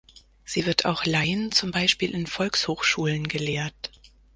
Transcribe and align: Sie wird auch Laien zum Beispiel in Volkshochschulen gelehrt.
Sie 0.45 0.65
wird 0.65 0.85
auch 0.85 1.05
Laien 1.05 1.51
zum 1.51 1.69
Beispiel 1.69 2.09
in 2.15 2.25
Volkshochschulen 2.25 3.27
gelehrt. 3.27 3.91